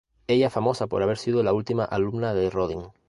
Ella 0.25 0.47
es 0.47 0.53
famosa 0.53 0.87
por 0.87 1.03
haber 1.03 1.19
sido 1.19 1.43
la 1.43 1.53
última 1.53 1.83
alumna 1.85 2.33
de 2.33 2.49
Rodin. 2.49 2.85